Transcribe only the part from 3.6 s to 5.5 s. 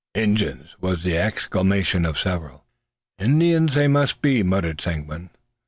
they must be," muttered Seguin.